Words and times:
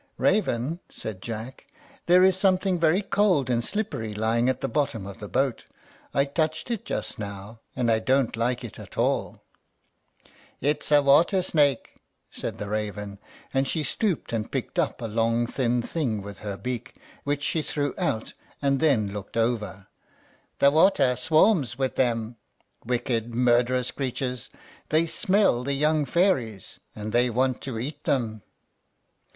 "Raven," 0.17 0.79
said 0.89 1.21
Jack, 1.21 1.67
"there's 2.07 2.35
something 2.35 2.79
very 2.79 3.03
cold 3.03 3.51
and 3.51 3.63
slippery 3.63 4.15
lying 4.15 4.49
at 4.49 4.59
the 4.61 4.67
bottom 4.67 5.05
of 5.05 5.19
the 5.19 5.27
boat. 5.27 5.65
I 6.11 6.25
touched 6.25 6.71
it 6.71 6.85
just 6.85 7.19
now, 7.19 7.59
and 7.75 7.91
I 7.91 7.99
don't 7.99 8.35
like 8.35 8.63
it 8.63 8.79
at 8.79 8.97
all." 8.97 9.43
"It's 10.59 10.91
a 10.91 11.03
water 11.03 11.43
snake," 11.43 11.99
said 12.31 12.57
the 12.57 12.67
raven; 12.67 13.19
and 13.53 13.67
she 13.67 13.83
stooped 13.83 14.33
and 14.33 14.51
picked 14.51 14.79
up 14.79 15.03
a 15.03 15.05
long 15.07 15.45
thing 15.45 16.23
with 16.23 16.39
her 16.39 16.57
beak, 16.57 16.95
which 17.23 17.43
she 17.43 17.61
threw 17.61 17.93
out, 17.99 18.33
and 18.59 18.79
then 18.79 19.13
looked 19.13 19.37
over. 19.37 19.85
"The 20.57 20.71
water 20.71 21.15
swarms 21.15 21.77
with 21.77 21.95
them, 21.95 22.37
wicked, 22.83 23.35
murderous 23.35 23.91
creatures; 23.91 24.49
they 24.89 25.05
smell 25.05 25.63
the 25.63 25.73
young 25.73 26.05
fairies, 26.05 26.79
and 26.95 27.11
they 27.11 27.29
want 27.29 27.61
to 27.61 27.77
eat 27.77 28.05
them." 28.05 28.41